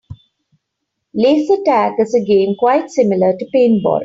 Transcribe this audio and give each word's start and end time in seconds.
Laser 1.13 1.57
tag 1.63 1.93
is 1.99 2.15
a 2.15 2.25
game 2.25 2.55
quite 2.59 2.89
similar 2.89 3.33
to 3.37 3.45
paintball. 3.55 3.99